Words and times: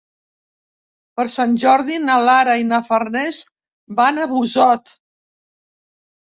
Per 1.19 1.25
Sant 1.33 1.53
Jordi 1.65 1.99
na 2.07 2.17
Lara 2.29 2.57
i 2.63 2.67
na 2.71 2.81
Farners 2.89 3.45
van 4.03 4.21
a 4.21 4.29
Busot. 4.35 4.99